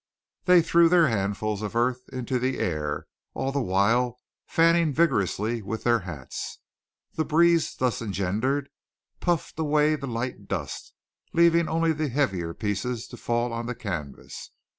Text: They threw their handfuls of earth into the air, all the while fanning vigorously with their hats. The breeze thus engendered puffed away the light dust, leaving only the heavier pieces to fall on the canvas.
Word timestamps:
They 0.45 0.63
threw 0.63 0.89
their 0.89 1.09
handfuls 1.09 1.61
of 1.61 1.75
earth 1.75 2.09
into 2.11 2.39
the 2.39 2.57
air, 2.57 3.05
all 3.35 3.51
the 3.51 3.61
while 3.61 4.17
fanning 4.47 4.91
vigorously 4.91 5.61
with 5.61 5.83
their 5.83 5.99
hats. 5.99 6.57
The 7.13 7.23
breeze 7.23 7.75
thus 7.75 8.01
engendered 8.01 8.69
puffed 9.19 9.59
away 9.59 9.95
the 9.95 10.07
light 10.07 10.47
dust, 10.47 10.93
leaving 11.33 11.69
only 11.69 11.93
the 11.93 12.09
heavier 12.09 12.55
pieces 12.55 13.07
to 13.09 13.15
fall 13.17 13.53
on 13.53 13.67
the 13.67 13.75
canvas. 13.75 14.49